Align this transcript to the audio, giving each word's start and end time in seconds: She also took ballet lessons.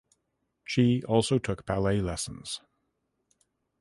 She 0.63 1.03
also 1.03 1.37
took 1.37 1.67
ballet 1.67 2.01
lessons. 2.01 2.61